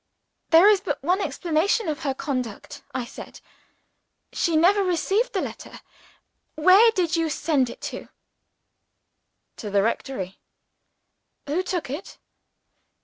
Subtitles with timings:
[0.49, 3.39] "There is but one explanation of her conduct," I said.
[4.33, 5.79] "She never received the letter.
[6.55, 8.07] Where did you send it to?"
[9.57, 10.39] "To the rectory."
[11.45, 12.17] "Who took it?"